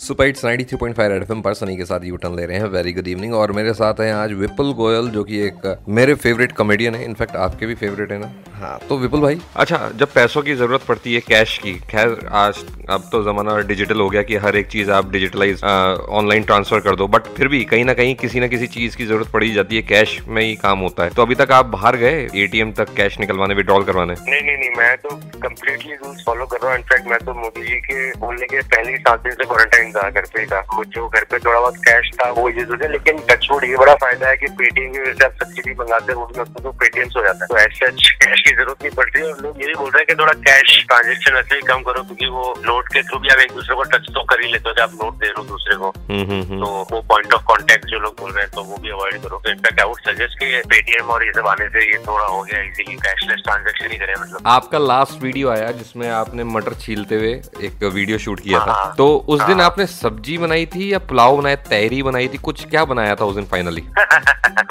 [0.00, 3.06] सुपाइट्स 93.5 red FM पर सनी के साथ यू टर्न ले रहे हैं। वेरी गुड
[3.08, 7.04] इवनिंग और मेरे साथ हैं आज विपुल गोयल जो कि एक मेरे फेवरेट कॉमेडियन है।
[7.04, 8.30] इनफैक्ट आपके भी फेवरेट है ना?
[8.54, 9.40] हाँ। तो विपुल भाई?
[9.56, 14.00] अच्छा जब पैसों की ज़रूरत पड़ती है कैश की खैर आज अब तो जमाना डिजिटल
[14.00, 17.62] हो गया कि हर एक चीज़ आप डिजिटलाइज ऑनलाइन ट्रांसफ़र कर दो। बट फिर भी
[17.64, 20.54] कहीं ना कहीं किसी ना किसी चीज़ की ज़रूरत पड़ी जाती है। कैश में ही
[20.56, 22.28] काम होता है। तो अभी तक आप बाहर गए?
[22.44, 24.14] एटीएम तक कैश निकलवाने विड्रॉल करवाने?
[24.20, 27.66] नहीं नहीं नहीं। मैं तो कम्प्लीटली रूल्स फॉलो कर रहा हूँ। इनफैक्ट मैं तो मोदी
[27.66, 31.08] जी के बोलने के पहले सात दिन से क्वारंटाइन था घर पे था वो जो
[31.08, 34.36] घर पे थोड़ा बहुत कैश था वो यूज़ होते लेकिन टचवुड ये बड़ा फ़ायदा है
[34.36, 37.24] कि पेटीएम की वजह से आप सब्सिडी मंगाते हैं वो भी तो पेटीएम से हो
[37.24, 37.90] जाता है। तो ऐसे
[38.24, 40.84] कैश की ज़रूरत नहीं पड़ती और लोग ये भी बोल रहे हैं कि थोड़ा कैश
[40.88, 43.82] ट्रांजेक्शन ऐसे ही कम करो क्योंकि वो नोट के थ्रू भी आप एक दूसरे को
[43.94, 45.90] टच तो कर ही लेते हो आप नोट दे रहे हो दूसरे को।
[46.56, 49.40] तो वो पॉइंट ऑफ़ कॉन्टेक्ट जो लोग बोल रहे हैं तो वो भी अवॉइड करो।
[49.44, 52.42] तो in fact I would suggest कि पेटीएम और ये सब आने से ये थोड़ा हो
[52.42, 57.16] गया इजीली कैशलेस ट्रांजेक्शन ही करें मतलब। आपका लास्ट वीडियो आया जिसमें आपने मटर छीलते
[57.16, 57.32] हुए
[57.68, 61.36] एक वीडियो शूट किया था। हाँ। तो उस दिन आपने सब्ज़ी बनाई थी या पुलाव
[61.36, 62.38] बनाया तहरी बनाई थी?
[62.38, 63.82] कुछ क्या बनाया था उस दिन फाइनली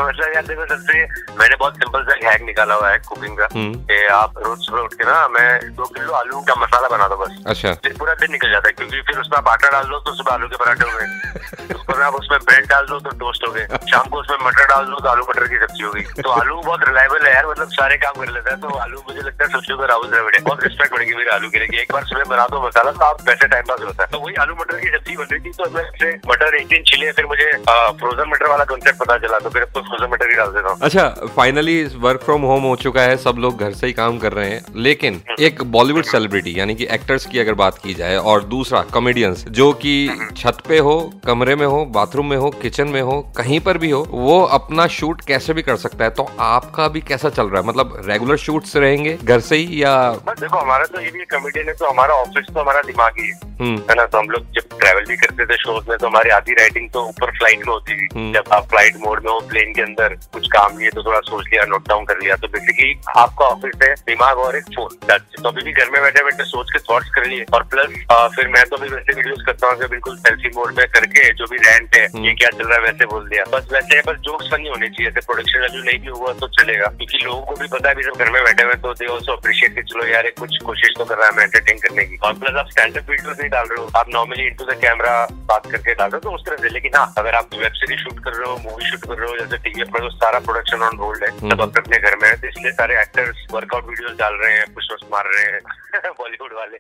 [0.02, 1.04] मतलब यार देखो सबसे
[1.40, 4.82] मैंने बहुत सिंपल सा हैक निकाला हुआ है कुकिंग का हम्म। कि आप रोज सुबह
[4.82, 8.14] उठ के ना मैं दो किलो आलू का मसाला बना दो बस। अच्छा। फिर पूरा
[8.14, 10.64] दिन निकल जाता है क्योंकि फिर उसमें आप आटा डाल दो तो सुबह आलू के
[10.64, 14.66] पराठे हो गए आप उसमें ब्रेड डाल दो तो टोस्ट गए शाम को उसमें मटर
[14.70, 17.48] डाल दो तो आलू मटर की सब्ज़ी हो गई तो आलू बहुत रिलायबल है यार
[17.50, 20.36] मतलब सारे काम कर लेता है तो आलू मुझे लगता है सबसे ऊपर राहुल द्रविड़
[20.36, 23.06] है। बहुत रिस्पेक्ट बढ़ेगी मेरे आलू के लिए एक बार सुबह बना दो मसाला तो
[23.06, 25.52] आप वैसे टाइम पास होता है। तो वही आलू मटर की सब्ज़ी बन रही थी
[25.58, 27.52] तो मैं मटर एक दिन छिले फिर मुझे
[28.00, 30.70] फ्रोजन मटर वाला कॉन्सेप्ट पता चला तो फिर अब तो फ्रोजन मटर ही डाल देता
[30.70, 34.18] हूँ। अच्छा फाइनली वर्क फ्रॉम होम हो चुका है सब लोग घर से ही काम
[34.20, 38.16] कर रहे हैं लेकिन एक बॉलीवुड सेलिब्रिटी यानी कि एक्टर्स की अगर बात की जाए
[38.32, 39.96] और दूसरा कॉमेडियंस जो कि
[40.38, 40.96] छत पे हो
[41.26, 44.88] कमरे में हो बाथरूम में हो किचन में हो कहीं पर भी हो, वो अपना
[44.88, 47.68] शूट कैसे भी कर सकता है। तो आपका भी कैसा चल रहा है?
[47.68, 51.74] मतलब रेगुलर शूट्स रहेंगे घर से ही या देखो, हमारा तो ये भी कॉमेडियन ने
[51.74, 54.06] तो हमारा ऑफ़िस तो हमारा दिमाग ही। है हम्म ना?
[54.06, 57.04] तो हम लोग जब ट्रैवल भी करते थे शोज़ में तो हमारी आधी राइटिंग तो
[57.08, 60.16] ऊपर फ़्लाइट में होती थी। हम्म। जब आप फ़्लाइट मोड में हो प्लेन के अंदर
[60.34, 63.46] कुछ काम नहीं है तो थोड़ा सोच लिया नोट डाउन कर लिया तो बेसिकली आपका
[63.48, 64.98] ऑफ़िस है दिमाग और एक फ़ोन
[65.36, 67.90] तो अभी भी घर में बैठे बैठे सोच के थॉट्स कर लिए। और प्लस
[68.36, 71.58] फिर मैं तो अभी वैसे वीडियोस करता हूँ बिल्कुल सेल्फी मोड में करके जो भी
[71.66, 74.70] रेंट है ये क्या चल रहा है वैसे बोल दिया। बस वैसे बस जोक्स फनी
[74.70, 77.90] होने चाहिए ऐसे प्रोडक्शन वैल्यू नहीं भी हुआ तो चलेगा। क्योंकि लोगों को भी पता
[77.90, 80.58] है भी सब घर में बैठे हुए तो दे ऑल्सो अप्रिशिएट कि चलो यार कुछ
[80.66, 83.40] कोशिश तो कर रहा है मैं एंटरटेन करने की। और प्लस आप स्टैंड अप वीडियोस
[83.46, 85.14] नहीं डाल रहे हो। आप नॉर्मली इनटू द कैमरा
[85.50, 88.00] बात करके डाल रहे हो तो उस तरह से। लेकिन हाँ अगर आप वेब सीरीज़
[88.04, 90.82] शूट कर रहे हो मूवी शूट कर रहे हो जैसे टीवी पर तो सारा प्रोडक्शन
[90.90, 94.18] ऑन होल्ड है सब अपने अपने घर में है तो इसलिए सारे एक्टर्स वर्कआउट वीडियोस
[94.18, 96.78] डाल रहे हैं पुशअप्स मार रहे हैं बॉलीवुड वाले।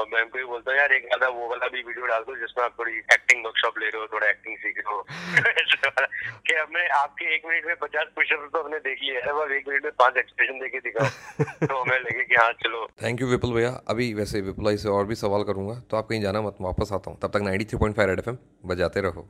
[0.00, 2.36] और मैं उनको भी बोलता हूँ यार एक आधा वो वाला भी वीडियो डाल दो
[2.36, 5.02] जिसमें आप थोड़ी एक्टिंग वर्कशॉप ले रहे हो थोड़ा एक्टिंग सीख रहे हो।
[6.46, 9.68] कि हमने आपके एक मिनट में पचास पुशअप तो हमने देख लिया है बस एक
[9.68, 13.52] मिनट में पाँच एक्सप्रेशन देके दिखाओ। तो हमें लगे कि हाँ चलो। थैंक यू विपुल
[13.54, 16.56] भैया। अभी वैसे विपुल भाई से और भी सवाल करूँगा। तो आप कहीं जाना मत
[16.60, 19.28] वापस आता हूँ। तब तक ninety three point five red F M बजाते रहो।